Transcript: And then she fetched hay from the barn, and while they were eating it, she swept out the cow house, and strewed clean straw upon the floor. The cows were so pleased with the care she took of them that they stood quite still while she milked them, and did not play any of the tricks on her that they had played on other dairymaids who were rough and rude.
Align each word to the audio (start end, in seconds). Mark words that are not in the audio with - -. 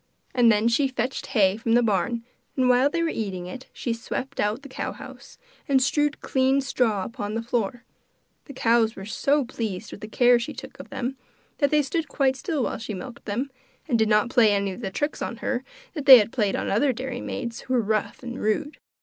And 0.33 0.51
then 0.51 0.67
she 0.67 0.87
fetched 0.87 1.27
hay 1.27 1.57
from 1.57 1.73
the 1.73 1.83
barn, 1.83 2.23
and 2.57 2.67
while 2.67 2.89
they 2.89 3.03
were 3.03 3.09
eating 3.09 3.45
it, 3.45 3.67
she 3.71 3.93
swept 3.93 4.39
out 4.39 4.63
the 4.63 4.67
cow 4.67 4.93
house, 4.93 5.37
and 5.67 5.79
strewed 5.79 6.21
clean 6.21 6.59
straw 6.59 7.03
upon 7.03 7.35
the 7.35 7.41
floor. 7.43 7.83
The 8.45 8.53
cows 8.53 8.95
were 8.95 9.05
so 9.05 9.45
pleased 9.45 9.91
with 9.91 10.01
the 10.01 10.07
care 10.07 10.39
she 10.39 10.53
took 10.53 10.79
of 10.79 10.89
them 10.89 11.17
that 11.59 11.69
they 11.69 11.83
stood 11.83 12.07
quite 12.07 12.35
still 12.35 12.63
while 12.63 12.79
she 12.79 12.95
milked 12.95 13.25
them, 13.25 13.51
and 13.87 13.99
did 13.99 14.09
not 14.09 14.31
play 14.31 14.51
any 14.55 14.71
of 14.71 14.81
the 14.81 14.89
tricks 14.89 15.21
on 15.21 15.37
her 15.37 15.63
that 15.93 16.07
they 16.07 16.17
had 16.17 16.31
played 16.33 16.55
on 16.55 16.67
other 16.67 16.93
dairymaids 16.93 17.59
who 17.59 17.75
were 17.75 17.81
rough 17.81 18.23
and 18.23 18.41
rude. 18.41 18.77